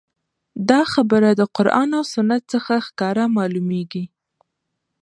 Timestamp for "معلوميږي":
3.35-4.05